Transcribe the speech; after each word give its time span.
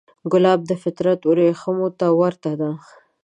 ګلاب 0.31 0.61
د 0.67 0.71
فطرت 0.83 1.19
وریښمو 1.25 1.87
ته 1.99 2.07
ورته 2.19 2.51
دی. 2.59 2.71